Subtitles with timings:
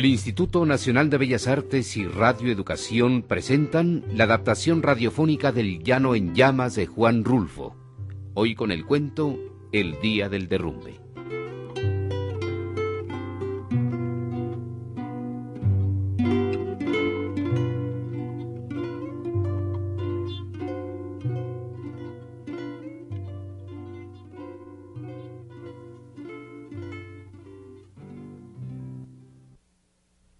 [0.00, 6.14] El Instituto Nacional de Bellas Artes y Radio Educación presentan la adaptación radiofónica del Llano
[6.14, 7.76] en Llamas de Juan Rulfo.
[8.32, 9.38] Hoy con el cuento
[9.72, 10.98] El Día del Derrumbe.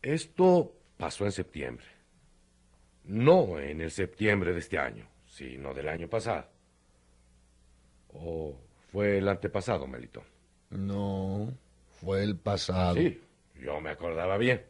[0.02, 1.86] Esto pasó en septiembre.
[3.04, 6.46] No en el septiembre de este año, sino del año pasado.
[8.08, 8.56] ¿O
[8.92, 10.24] fue el antepasado, Melitón?
[10.70, 11.52] No,
[12.00, 12.94] fue el pasado.
[12.94, 13.20] Sí,
[13.60, 14.64] yo me acordaba bien.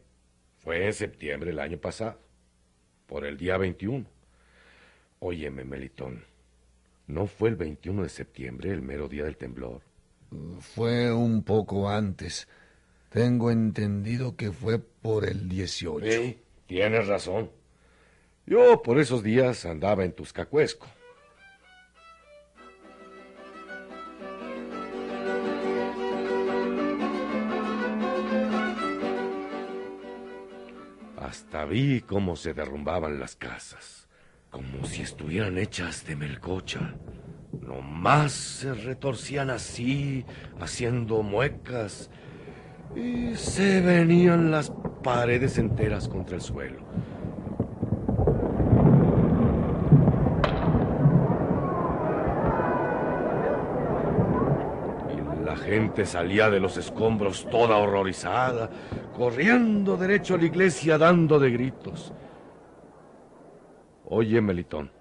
[0.57, 2.19] Fue en septiembre del año pasado,
[3.07, 4.05] por el día 21.
[5.19, 6.23] Óyeme, Melitón,
[7.07, 9.81] ¿no fue el 21 de septiembre el mero día del temblor?
[10.59, 12.47] Fue un poco antes.
[13.11, 16.05] Tengo entendido que fue por el 18.
[16.09, 17.51] Sí, tienes razón.
[18.45, 20.87] Yo por esos días andaba en Tuscacuesco.
[31.17, 34.07] Hasta vi cómo se derrumbaban las casas,
[34.49, 36.95] como si estuvieran hechas de melcocha.
[37.59, 40.23] Nomás se retorcían así,
[40.61, 42.09] haciendo muecas,
[42.95, 44.71] y se venían las
[45.03, 46.79] paredes enteras contra el suelo.
[55.09, 58.69] Y la gente salía de los escombros toda horrorizada,
[59.15, 62.13] corriendo derecho a la iglesia dando de gritos.
[64.05, 64.91] Oye, Melitón,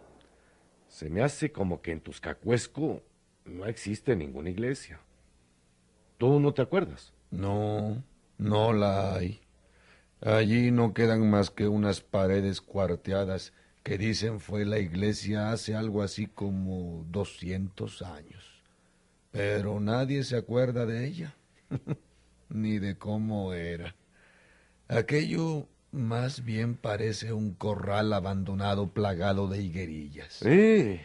[0.86, 3.02] se me hace como que en Tuscacuesco
[3.44, 5.00] no existe ninguna iglesia.
[6.16, 7.12] ¿Tú no te acuerdas?
[7.30, 8.02] No,
[8.38, 9.40] no la hay.
[10.20, 13.52] Allí no quedan más que unas paredes cuarteadas
[13.82, 18.62] que dicen fue la iglesia hace algo así como doscientos años.
[19.30, 21.34] Pero nadie se acuerda de ella,
[22.48, 23.94] ni de cómo era.
[24.88, 30.34] Aquello más bien parece un corral abandonado plagado de higuerillas.
[30.34, 31.00] Sí,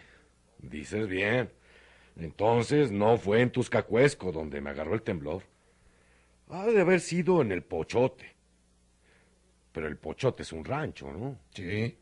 [0.59, 1.49] dices bien.
[2.17, 5.43] Entonces no fue en Tuscacuesco donde me agarró el temblor.
[6.49, 8.35] Ha de haber sido en el Pochote.
[9.71, 11.39] Pero el Pochote es un rancho, ¿no?
[11.51, 11.97] Sí,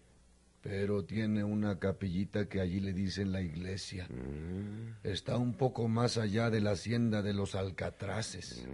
[0.61, 4.07] pero tiene una capillita que allí le dicen la iglesia.
[5.03, 8.65] Está un poco más allá de la hacienda de los Alcatraces.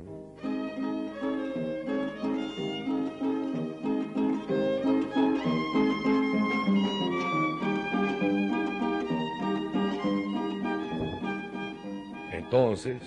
[12.31, 13.01] Entonces,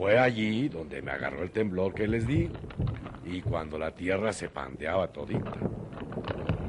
[0.00, 2.54] fue allí donde me agarró el temblor que les digo.
[3.22, 5.52] Y cuando la tierra se pandeaba todita,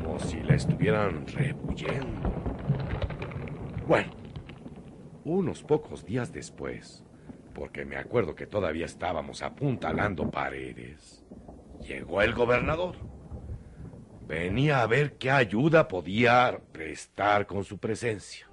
[0.03, 2.29] como si la estuvieran rebuyendo.
[3.87, 4.11] Bueno,
[5.23, 7.05] unos pocos días después,
[7.53, 11.23] porque me acuerdo que todavía estábamos apuntalando paredes,
[11.87, 12.97] llegó el gobernador.
[14.27, 18.50] Venía a ver qué ayuda podía prestar con su presencia.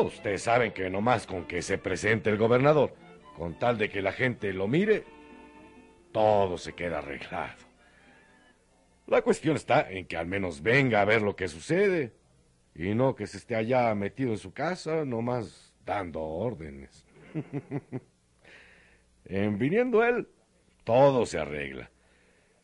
[0.00, 2.94] Ustedes saben que nomás con que se presente el gobernador,
[3.36, 5.04] con tal de que la gente lo mire,
[6.12, 7.68] todo se queda arreglado.
[9.06, 12.12] La cuestión está en que al menos venga a ver lo que sucede
[12.74, 17.06] y no que se esté allá metido en su casa nomás dando órdenes.
[19.24, 20.28] en viniendo él,
[20.84, 21.90] todo se arregla.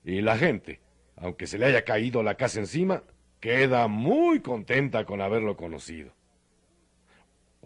[0.04, 0.80] Y la gente,
[1.16, 3.02] aunque se le haya caído la casa encima,
[3.40, 6.12] queda muy contenta con haberlo conocido.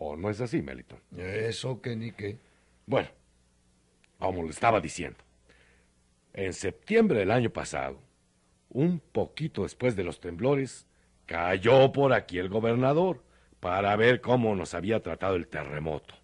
[0.01, 1.01] ¿O no es así, Meliton?
[1.17, 2.39] Eso que ni qué.
[2.87, 3.09] Bueno,
[4.19, 5.19] como le estaba diciendo,
[6.33, 8.01] en septiembre del año pasado,
[8.71, 10.87] un poquito después de los temblores,
[11.27, 13.25] cayó por aquí el gobernador
[13.59, 16.15] para ver cómo nos había tratado el terremoto.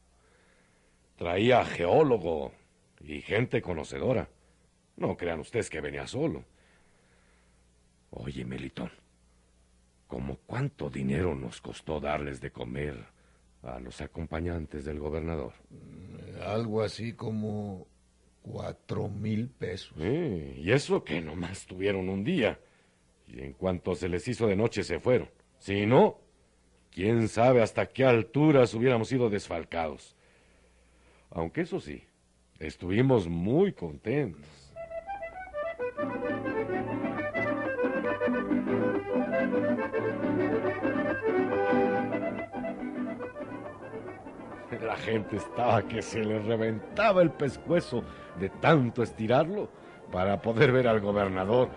[1.16, 2.52] Traía geólogo
[3.00, 4.28] y gente conocedora.
[4.96, 6.44] No crean ustedes que venía solo.
[8.10, 8.92] Oye, Melitón,
[10.06, 13.13] ¿cómo cuánto dinero nos costó darles de comer
[13.64, 15.52] a los acompañantes del gobernador.
[16.44, 17.86] Algo así como
[18.42, 19.96] cuatro mil pesos.
[19.98, 22.60] y eso que nomás tuvieron un día.
[23.26, 25.30] Y en cuanto se les hizo de noche se fueron.
[25.58, 26.18] Si no,
[26.90, 30.14] quién sabe hasta qué alturas hubiéramos sido desfalcados.
[31.30, 32.04] Aunque eso sí,
[32.58, 34.63] estuvimos muy contentos.
[44.84, 48.04] La gente estaba que se le reventaba el pescuezo
[48.38, 49.70] de tanto estirarlo
[50.12, 51.70] para poder ver al gobernador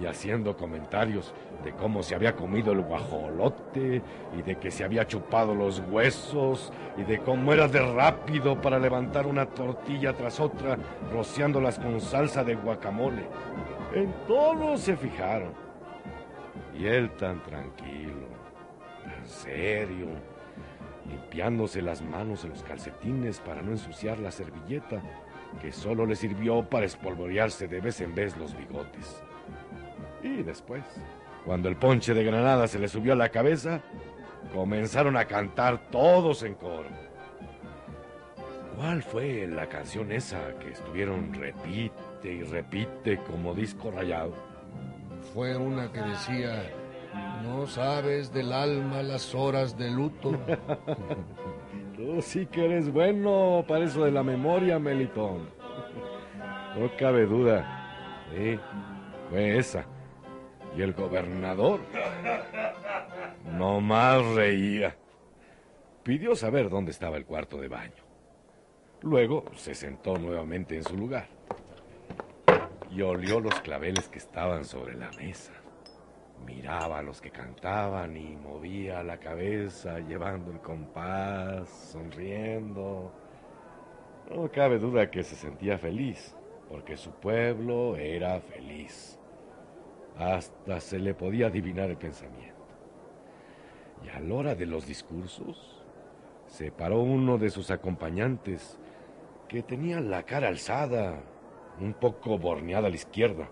[0.00, 4.00] y haciendo comentarios de cómo se había comido el guajolote
[4.38, 8.78] y de que se había chupado los huesos y de cómo era de rápido para
[8.78, 10.78] levantar una tortilla tras otra
[11.12, 13.24] rociándolas con salsa de guacamole.
[13.92, 15.52] En todo se fijaron.
[16.78, 18.28] Y él tan tranquilo,
[19.04, 20.06] tan serio,
[21.08, 25.02] limpiándose las manos en los calcetines para no ensuciar la servilleta,
[25.60, 29.22] que solo le sirvió para espolvorearse de vez en vez los bigotes.
[30.22, 30.82] Y después,
[31.44, 33.82] cuando el ponche de granada se le subió a la cabeza,
[34.52, 36.88] comenzaron a cantar todos en coro.
[38.76, 44.32] ¿Cuál fue la canción esa que estuvieron repite y repite como disco rayado?
[45.34, 46.64] Fue una que decía,
[47.42, 50.32] no sabes del alma las horas de luto.
[51.96, 55.50] Tú sí que eres bueno para eso de la memoria, Melitón.
[56.76, 58.26] No cabe duda.
[58.34, 58.58] Sí,
[59.30, 59.84] fue esa.
[60.76, 61.80] Y el gobernador
[63.58, 64.96] no más reía.
[66.02, 68.02] Pidió saber dónde estaba el cuarto de baño.
[69.02, 71.26] Luego se sentó nuevamente en su lugar
[72.94, 75.52] y olió los claveles que estaban sobre la mesa.
[76.44, 83.12] Miraba a los que cantaban y movía la cabeza llevando el compás, sonriendo.
[84.30, 86.36] No cabe duda que se sentía feliz,
[86.68, 89.18] porque su pueblo era feliz.
[90.16, 92.52] Hasta se le podía adivinar el pensamiento.
[94.04, 95.82] Y a la hora de los discursos,
[96.46, 98.78] se paró uno de sus acompañantes,
[99.48, 101.22] que tenía la cara alzada,
[101.80, 103.48] un poco borneada a la izquierda,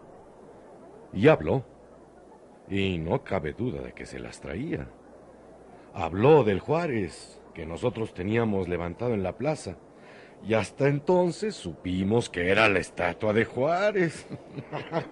[1.12, 1.64] y habló.
[2.70, 4.88] Y no cabe duda de que se las traía.
[5.92, 9.76] Habló del Juárez, que nosotros teníamos levantado en la plaza,
[10.46, 14.26] y hasta entonces supimos que era la estatua de Juárez.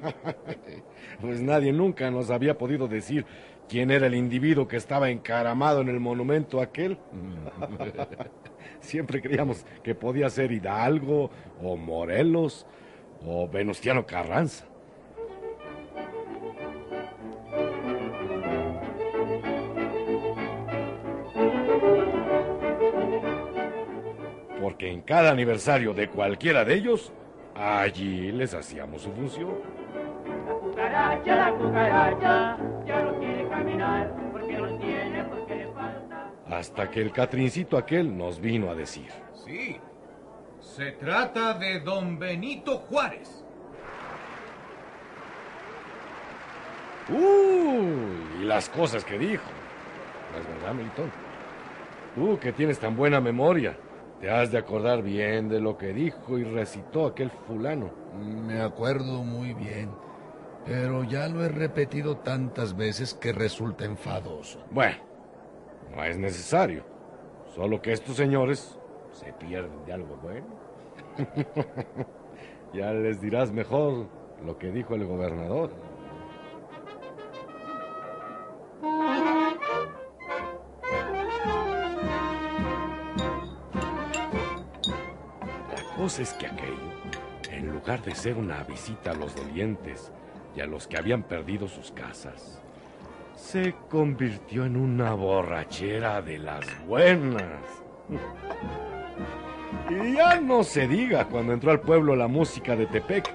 [1.21, 3.27] pues nadie nunca nos había podido decir
[3.69, 6.99] quién era el individuo que estaba encaramado en el monumento aquel.
[8.81, 11.31] Siempre creíamos que podía ser Hidalgo
[11.63, 12.67] o Morelos
[13.27, 14.65] o Venustiano Carranza.
[24.79, 27.13] Porque en cada aniversario de cualquiera de ellos,
[27.57, 29.57] allí les hacíamos su función.
[30.47, 36.31] La cucaracha, la cucaracha, ya no quiere caminar, porque no tiene, porque le falta.
[36.49, 39.11] Hasta que el Catrincito aquel nos vino a decir.
[39.45, 39.81] Sí,
[40.61, 43.45] se trata de don Benito Juárez.
[47.09, 49.43] Uy, y las cosas que dijo.
[50.33, 51.11] ¿No es verdad, Melitón?
[52.15, 53.77] Tú que tienes tan buena memoria,
[54.21, 57.91] te has de acordar bien de lo que dijo y recitó aquel fulano.
[58.47, 59.91] Me acuerdo muy bien,
[60.65, 64.65] pero ya lo he repetido tantas veces que resulta enfadoso.
[64.71, 64.97] Bueno,
[65.95, 66.85] no es necesario.
[67.55, 68.79] Solo que estos señores
[69.13, 70.47] se pierden de algo bueno.
[72.73, 74.07] ya les dirás mejor
[74.45, 75.71] lo que dijo el gobernador.
[86.09, 86.73] Es que aquello,
[87.51, 90.11] en lugar de ser una visita a los dolientes
[90.57, 92.63] y a los que habían perdido sus casas,
[93.37, 97.61] se convirtió en una borrachera de las buenas.
[99.91, 103.31] Y ya no se diga cuando entró al pueblo la música de Tepec,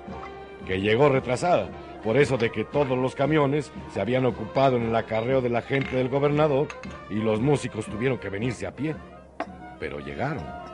[0.66, 1.70] que llegó retrasada,
[2.04, 5.62] por eso de que todos los camiones se habían ocupado en el acarreo de la
[5.62, 6.70] gente del gobernador
[7.12, 8.96] y los músicos tuvieron que venirse a pie.
[9.80, 10.73] Pero llegaron.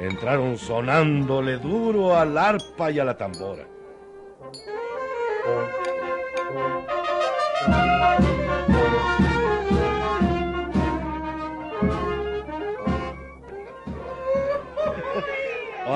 [0.00, 3.66] Entraron sonándole duro al arpa y a la tambora.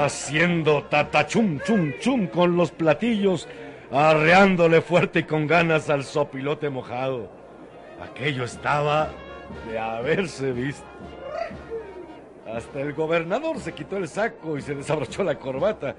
[0.05, 3.49] haciendo tatachum chum chum con los platillos,
[3.91, 7.31] arreándole fuerte y con ganas al sopilote mojado.
[8.03, 9.09] Aquello estaba
[9.67, 10.94] de haberse visto.
[12.47, 15.97] Hasta el gobernador se quitó el saco y se desabrochó la corbata.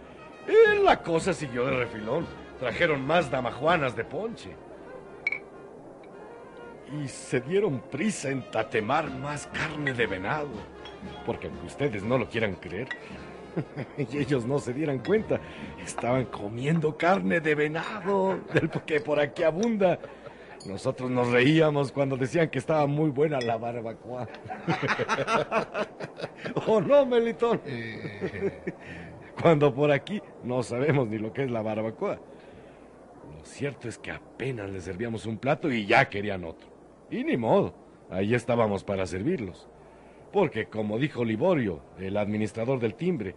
[0.48, 2.28] Y la cosa siguió de refilón.
[2.60, 4.56] Trajeron más damajuanas de ponche.
[7.02, 10.50] Y se dieron prisa en tatemar más carne de venado.
[11.26, 12.90] Porque aunque ustedes no lo quieran creer,
[13.98, 15.40] y ellos no se dieran cuenta,
[15.84, 20.00] estaban comiendo carne de venado, del que por aquí abunda.
[20.66, 24.28] Nosotros nos reíamos cuando decían que estaba muy buena la barbacoa.
[26.68, 27.62] ¿O no, Melitón?
[29.42, 32.16] Cuando por aquí no sabemos ni lo que es la barbacoa.
[33.38, 36.68] Lo cierto es que apenas les servíamos un plato y ya querían otro.
[37.12, 37.76] Y ni modo,
[38.10, 39.68] ahí estábamos para servirlos.
[40.32, 43.36] Porque como dijo Liborio, el administrador del timbre,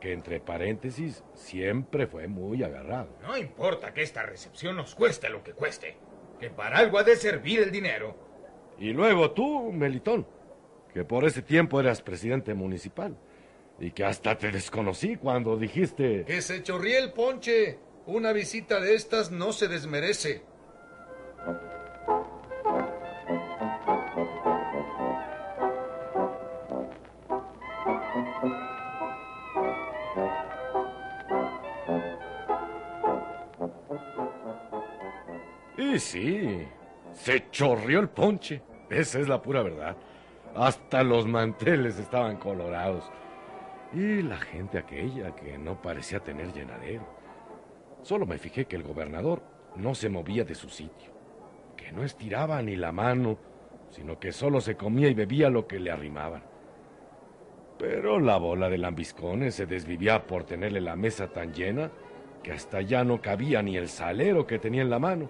[0.00, 3.08] que entre paréntesis siempre fue muy agarrado.
[3.22, 5.96] No importa que esta recepción nos cueste lo que cueste,
[6.38, 8.16] que para algo ha de servir el dinero.
[8.78, 10.26] Y luego tú, Melitón,
[10.92, 13.16] que por ese tiempo eras presidente municipal
[13.78, 16.24] y que hasta te desconocí cuando dijiste...
[16.24, 17.78] Que se chorríe el ponche.
[18.06, 20.42] Una visita de estas no se desmerece.
[35.98, 36.66] Sí,
[37.12, 38.62] se chorrió el ponche.
[38.90, 39.96] Esa es la pura verdad.
[40.54, 43.10] Hasta los manteles estaban colorados.
[43.92, 47.06] Y la gente aquella que no parecía tener llenadero.
[48.02, 49.42] Solo me fijé que el gobernador
[49.76, 51.12] no se movía de su sitio,
[51.76, 53.38] que no estiraba ni la mano,
[53.90, 56.42] sino que solo se comía y bebía lo que le arrimaban.
[57.78, 61.90] Pero la bola de lambiscones se desvivía por tenerle la mesa tan llena
[62.42, 65.28] que hasta ya no cabía ni el salero que tenía en la mano,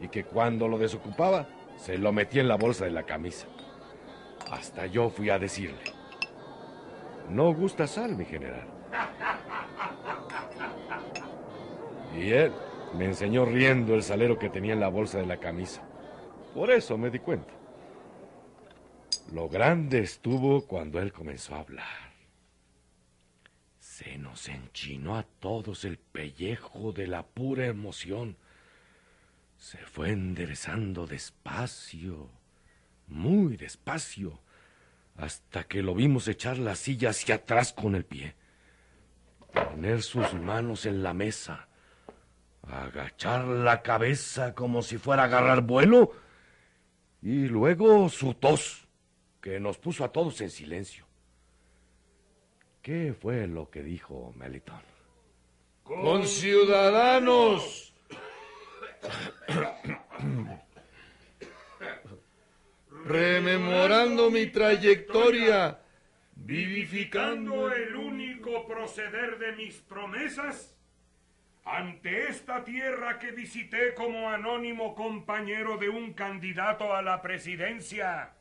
[0.00, 3.46] y que cuando lo desocupaba se lo metía en la bolsa de la camisa.
[4.50, 5.80] Hasta yo fui a decirle,
[7.30, 8.66] no gusta sal, mi general.
[12.16, 12.52] Y él
[12.96, 15.82] me enseñó riendo el salero que tenía en la bolsa de la camisa.
[16.54, 17.52] Por eso me di cuenta.
[19.32, 22.12] Lo grande estuvo cuando él comenzó a hablar.
[23.78, 28.36] Se nos enchinó a todos el pellejo de la pura emoción.
[29.64, 32.28] Se fue enderezando despacio,
[33.06, 34.38] muy despacio,
[35.16, 38.34] hasta que lo vimos echar la silla hacia atrás con el pie,
[39.54, 41.66] poner sus manos en la mesa,
[42.60, 46.12] agachar la cabeza como si fuera a agarrar vuelo,
[47.22, 48.86] y luego su tos,
[49.40, 51.06] que nos puso a todos en silencio.
[52.82, 54.82] ¿Qué fue lo que dijo Meliton?
[55.84, 57.93] Con ciudadanos.
[63.04, 65.78] Rememorando mi trayectoria,
[66.36, 70.74] vivificando el único proceder de mis promesas,
[71.64, 78.34] ante esta tierra que visité como anónimo compañero de un candidato a la presidencia,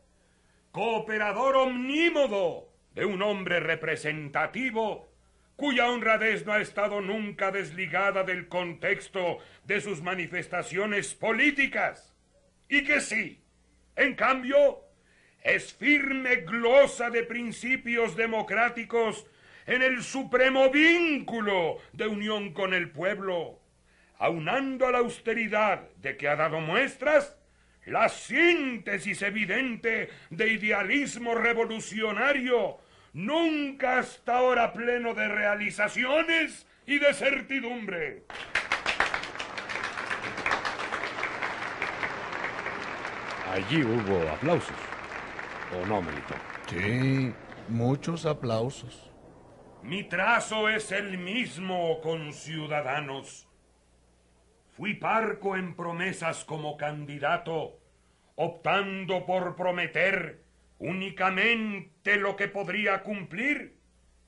[0.71, 5.12] cooperador omnímodo de un hombre representativo,
[5.55, 12.15] cuya honradez no ha estado nunca desligada del contexto de sus manifestaciones políticas,
[12.67, 13.41] y que sí,
[13.95, 14.81] en cambio,
[15.43, 19.27] es firme glosa de principios democráticos
[19.65, 23.59] en el supremo vínculo de unión con el pueblo,
[24.17, 27.37] aunando a la austeridad de que ha dado muestras
[27.85, 32.77] la síntesis evidente de idealismo revolucionario,
[33.13, 38.23] nunca hasta ahora pleno de realizaciones y de certidumbre.
[43.51, 44.75] Allí hubo aplausos.
[45.79, 46.33] ¿O no, Melito?
[46.67, 47.33] Sí,
[47.69, 49.11] muchos aplausos.
[49.83, 53.47] Mi trazo es el mismo con ciudadanos.
[54.75, 57.79] Fui parco en promesas como candidato,
[58.35, 60.42] optando por prometer
[60.83, 63.77] únicamente lo que podría cumplir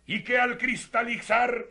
[0.05, 1.65] y que al cristalizar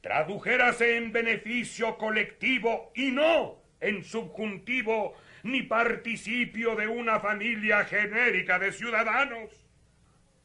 [0.00, 5.14] tradujérase en beneficio colectivo y no en subjuntivo
[5.44, 9.50] ni participio de una familia genérica de ciudadanos.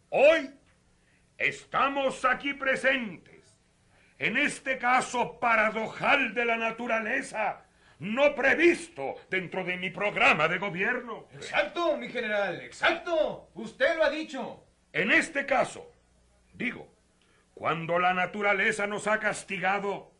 [0.10, 0.52] Hoy
[1.40, 3.42] estamos aquí presentes,
[4.20, 7.66] en este caso paradojal de la naturaleza,
[8.01, 11.27] no previsto dentro de mi programa de gobierno.
[11.36, 13.50] Exacto, mi general, exacto.
[13.53, 14.65] Usted lo ha dicho.
[14.91, 15.91] En este caso,
[16.53, 16.91] digo,
[17.53, 20.12] cuando la naturaleza nos ha castigado,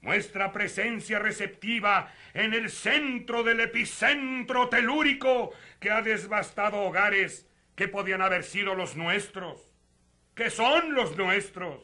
[0.00, 8.22] nuestra presencia receptiva en el centro del epicentro telúrico que ha desbastado hogares que podían
[8.22, 9.72] haber sido los nuestros,
[10.34, 11.80] que son los nuestros.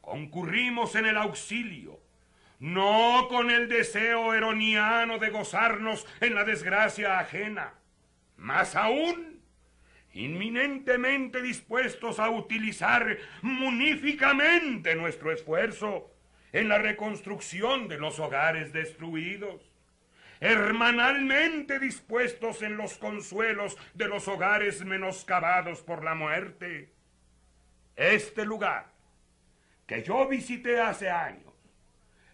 [0.00, 2.00] Concurrimos en el auxilio,
[2.58, 7.74] no con el deseo eroniano de gozarnos en la desgracia ajena,
[8.36, 9.40] más aún,
[10.12, 16.10] inminentemente dispuestos a utilizar muníficamente nuestro esfuerzo
[16.52, 19.60] en la reconstrucción de los hogares destruidos,
[20.40, 26.92] hermanalmente dispuestos en los consuelos de los hogares menoscabados por la muerte.
[27.96, 28.92] Este lugar,
[29.86, 31.53] que yo visité hace años,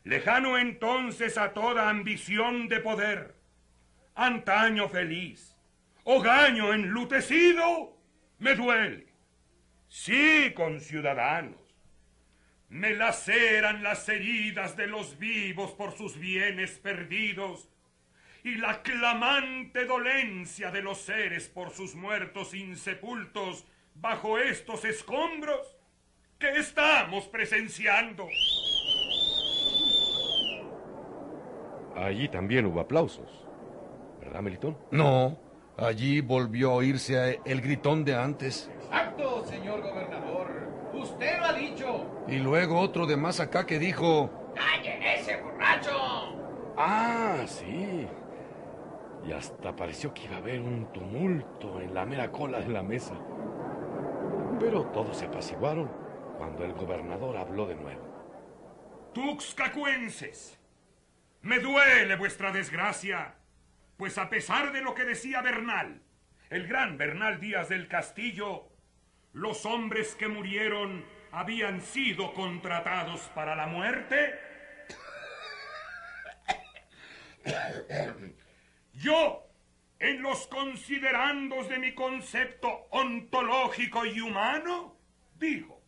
[0.05, 3.37] lejano entonces a toda ambición de poder,
[4.15, 5.57] antaño feliz,
[6.05, 7.97] hogaño enlutecido,
[8.39, 9.07] me duele.
[9.89, 11.61] Sí, conciudadanos,
[12.69, 17.69] me laceran las heridas de los vivos por sus bienes perdidos
[18.43, 25.77] y la clamante dolencia de los seres por sus muertos insepultos bajo estos escombros
[26.39, 28.27] que estamos presenciando.
[32.01, 33.47] Allí también hubo aplausos,
[34.21, 34.75] ¿verdad, Melitón?
[34.91, 35.37] No,
[35.77, 38.71] allí volvió a oírse el gritón de antes.
[38.85, 40.71] Exacto, señor gobernador.
[40.95, 42.07] Usted lo ha dicho.
[42.27, 44.31] Y luego otro de más acá que dijo...
[44.55, 45.91] ¡Calle ese borracho!
[46.79, 48.07] Ah, sí.
[49.27, 52.83] Y hasta pareció que iba a haber un tumulto en la mera cola de la
[52.83, 53.15] mesa.
[54.59, 55.91] Pero todos se apaciguaron
[56.39, 58.01] cuando el gobernador habló de nuevo.
[59.13, 60.60] Tuxcacuenses,
[61.43, 63.35] me duele vuestra desgracia,
[63.97, 66.03] pues a pesar de lo que decía Bernal,
[66.51, 68.69] el gran Bernal Díaz del Castillo,
[69.33, 74.39] los hombres que murieron habían sido contratados para la muerte.
[78.95, 79.47] Yo,
[79.99, 84.99] en los considerandos de mi concepto ontológico y humano,
[85.37, 85.81] digo,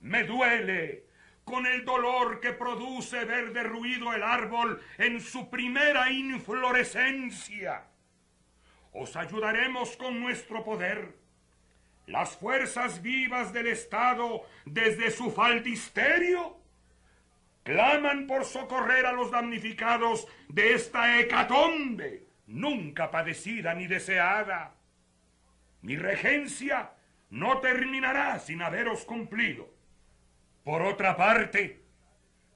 [0.00, 1.06] me duele
[1.44, 7.84] con el dolor que produce ver derruido el árbol en su primera inflorescencia.
[8.92, 11.16] Os ayudaremos con nuestro poder.
[12.06, 16.58] Las fuerzas vivas del Estado, desde su faldisterio,
[17.62, 24.74] claman por socorrer a los damnificados de esta hecatombe, nunca padecida ni deseada.
[25.80, 26.92] Mi regencia
[27.30, 29.73] no terminará sin haberos cumplido.
[30.64, 31.82] Por otra parte,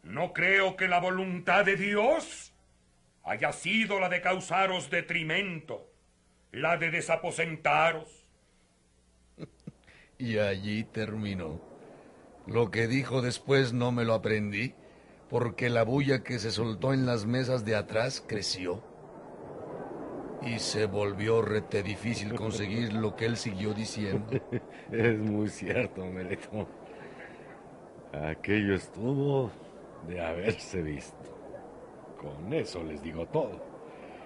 [0.03, 2.55] no creo que la voluntad de Dios
[3.23, 5.92] haya sido la de causaros detrimento,
[6.51, 8.27] la de desaposentaros.
[10.21, 11.61] Y allí terminó.
[12.49, 14.75] Lo que dijo después no me lo aprendí,
[15.31, 18.83] porque la bulla que se soltó en las mesas de atrás creció.
[20.42, 24.40] Y se volvió rete difícil conseguir lo que él siguió diciendo.
[24.90, 26.66] Es muy cierto, Melitón.
[28.26, 29.50] Aquello estuvo
[30.09, 31.16] de haberse visto.
[32.20, 33.64] Con eso les digo todo.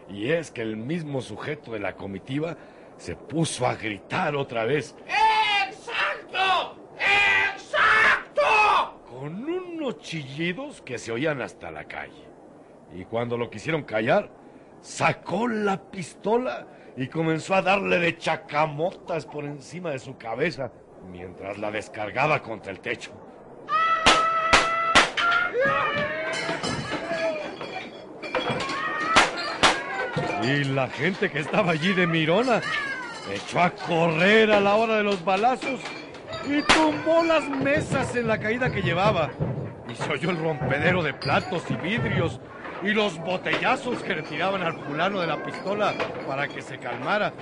[0.09, 2.57] Y es que el mismo sujeto de la comitiva
[2.96, 4.94] se puso a gritar otra vez.
[5.66, 6.76] ¡Exacto!
[7.55, 9.00] ¡Exacto!
[9.09, 12.24] Con unos chillidos que se oían hasta la calle.
[12.94, 14.31] Y cuando lo quisieron callar,
[14.81, 20.72] sacó la pistola y comenzó a darle de chacamotas por encima de su cabeza
[21.11, 23.12] mientras la descargaba contra el techo.
[30.42, 32.61] Y la gente que estaba allí de Mirona
[33.33, 35.81] echó a correr a la hora de los balazos
[36.44, 39.31] y tumbó las mesas en la caída que llevaba.
[39.88, 42.40] Y se oyó el rompedero de platos y vidrios
[42.83, 45.94] y los botellazos que le tiraban al fulano de la pistola
[46.26, 47.33] para que se calmara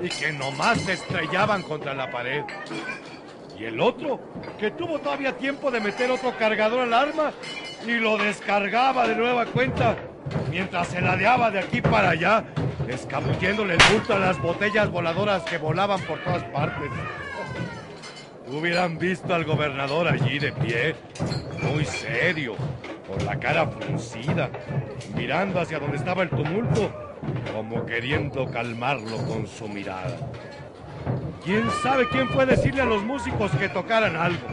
[0.00, 2.44] y que nomás se estrellaban contra la pared.
[3.58, 4.20] Y el otro,
[4.60, 7.32] que tuvo todavía tiempo de meter otro cargador al arma
[7.84, 9.96] y lo descargaba de nueva cuenta
[10.50, 12.44] mientras se ladeaba de aquí para allá,
[12.88, 16.90] escabulléndole el bulto a las botellas voladoras que volaban por todas partes.
[18.46, 20.94] Hubieran visto al gobernador allí de pie,
[21.62, 22.54] muy serio,
[23.08, 24.50] con la cara fruncida,
[25.14, 26.92] mirando hacia donde estaba el tumulto,
[27.52, 30.16] como queriendo calmarlo con su mirada.
[31.44, 34.46] ¿Quién sabe quién fue decirle a los músicos que tocaran algo?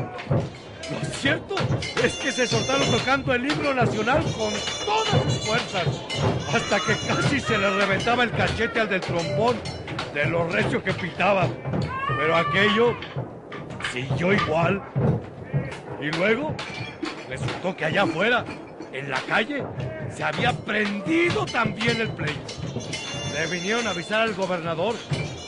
[0.92, 1.56] Lo cierto
[2.04, 4.54] es que se soltaron tocando el himno nacional con
[4.86, 5.88] todas sus fuerzas,
[6.54, 9.56] hasta que casi se le reventaba el cachete al del trombón,
[10.14, 11.48] de lo recio que pitaba.
[12.18, 12.98] Pero aquello
[13.94, 14.82] siguió igual.
[16.02, 16.54] Y luego
[17.30, 18.44] resultó que allá afuera,
[18.92, 19.64] en la calle,
[20.14, 22.54] se había prendido también el pleito.
[23.34, 24.96] Le vinieron a avisar al gobernador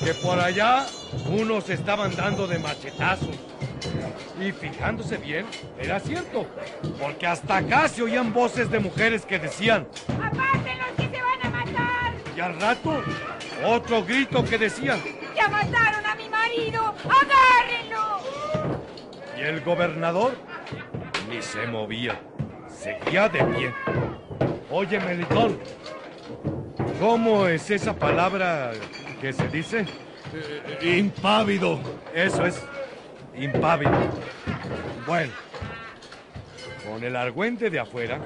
[0.04, 0.86] que por allá
[1.28, 3.36] unos estaban dando de machetazos.
[4.39, 5.46] Y fijándose bien,
[5.80, 6.46] era cierto,
[7.00, 11.50] porque hasta acá se oían voces de mujeres que decían, ¡Apártenlos que se van a
[11.50, 12.13] matar!
[12.36, 13.02] y al rato,
[13.66, 15.02] otro grito que decían,
[15.36, 16.94] ¡Ya mataron a mi marido!
[17.04, 18.20] ¡Agárrenlo!
[19.38, 20.36] y el gobernador
[21.30, 22.20] ni se movía,
[22.68, 23.74] seguía de pie.
[24.70, 25.60] Oye, Melitón,
[27.00, 28.72] ¿Cómo es esa palabra
[29.24, 29.86] que se dice?
[30.82, 31.80] Impávido.
[32.14, 32.62] Eso es,
[33.34, 33.94] impávido.
[35.08, 35.32] Bueno,
[36.86, 38.20] con el argüente de afuera,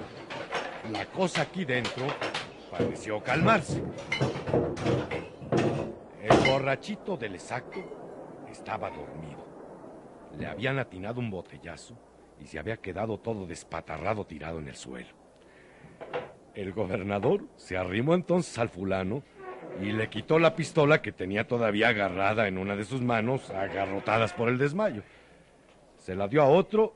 [0.92, 2.08] la cosa aquí dentro
[2.72, 3.84] pareció calmarse.
[6.24, 9.46] El borrachito del exacto estaba dormido.
[10.36, 11.96] Le habían atinado un botellazo
[12.40, 15.14] y se había quedado todo despatarrado tirado en el suelo.
[16.56, 19.22] El gobernador se arrimó entonces al fulano
[19.82, 24.34] y le quitó la pistola que tenía todavía agarrada en una de sus manos, agarrotadas
[24.34, 25.04] por el desmayo.
[25.98, 26.96] Se la dio a otro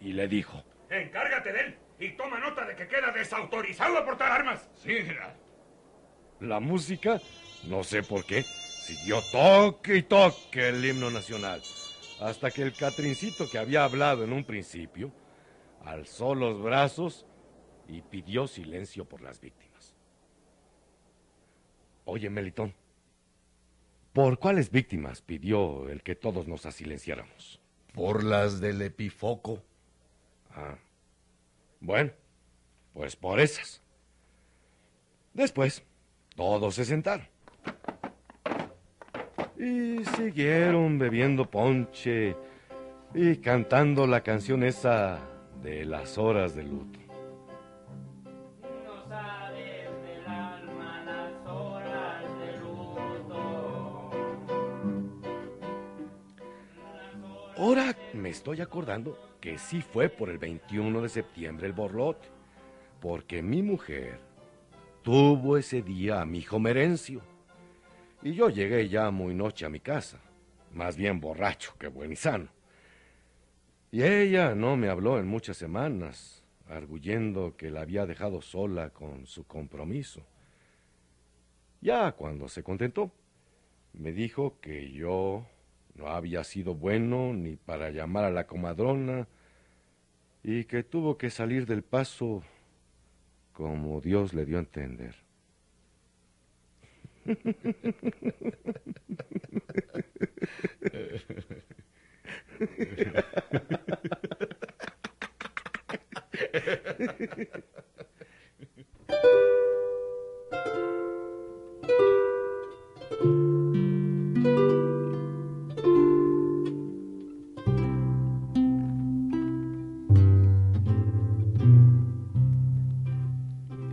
[0.00, 4.32] y le dijo, Encárgate de él y toma nota de que queda desautorizado a portar
[4.32, 4.68] armas.
[4.82, 5.34] Sí, general.
[6.40, 7.20] La música,
[7.66, 11.62] no sé por qué, siguió toque y toque el himno nacional,
[12.20, 15.12] hasta que el Catrincito que había hablado en un principio,
[15.84, 17.26] alzó los brazos
[17.88, 19.65] y pidió silencio por las víctimas.
[22.08, 22.72] Oye, Melitón,
[24.12, 27.60] ¿por cuáles víctimas pidió el que todos nos asilenciáramos?
[27.92, 29.60] Por las del Epifoco.
[30.54, 30.76] Ah,
[31.80, 32.12] bueno,
[32.94, 33.82] pues por esas.
[35.34, 35.82] Después,
[36.36, 37.26] todos se sentaron.
[39.58, 42.36] Y siguieron bebiendo ponche
[43.14, 45.18] y cantando la canción esa
[45.60, 47.05] de las horas de luto.
[57.58, 62.28] Ahora me estoy acordando que sí fue por el 21 de septiembre el borlote,
[63.00, 64.20] porque mi mujer
[65.02, 67.22] tuvo ese día a mi hijo Merencio.
[68.22, 70.20] Y yo llegué ya muy noche a mi casa,
[70.74, 72.48] más bien borracho que buen y sano.
[73.90, 79.24] Y ella no me habló en muchas semanas, arguyendo que la había dejado sola con
[79.24, 80.20] su compromiso.
[81.80, 83.10] Ya cuando se contentó,
[83.94, 85.46] me dijo que yo
[85.96, 89.26] no había sido bueno ni para llamar a la comadrona
[90.42, 92.42] y que tuvo que salir del paso
[93.52, 95.14] como Dios le dio a entender.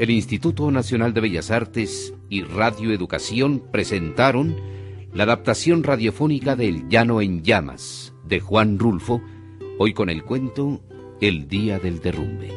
[0.03, 4.53] El Instituto Nacional de Bellas Artes y Radio Educación presentaron
[5.13, 9.21] la adaptación radiofónica del Llano en Llamas de Juan Rulfo,
[9.79, 10.81] hoy con el cuento
[11.21, 12.51] El Día del Derrumbe.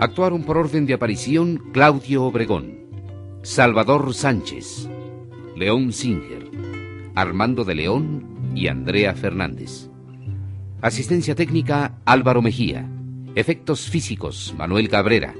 [0.00, 2.80] Actuaron por orden de aparición Claudio Obregón,
[3.42, 4.90] Salvador Sánchez,
[5.54, 6.50] León Singer,
[7.14, 9.90] Armando de León y Andrea Fernández.
[10.80, 12.90] Asistencia técnica Álvaro Mejía.
[13.34, 15.34] Efectos físicos Manuel Cabrera.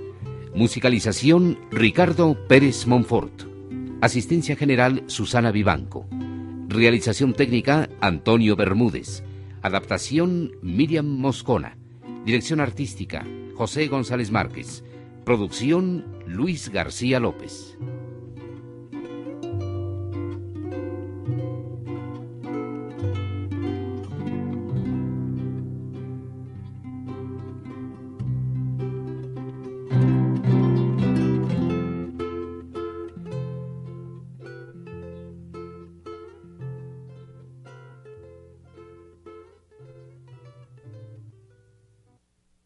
[0.55, 3.45] Musicalización Ricardo Pérez Monfort.
[4.03, 6.07] Asistencia general Susana Vivanco.
[6.69, 9.25] Realización técnica Antonio Bermúdez.
[9.63, 11.79] Adaptación Miriam Moscona.
[12.27, 14.85] Dirección artística José González Márquez.
[15.25, 17.79] Producción Luis García López.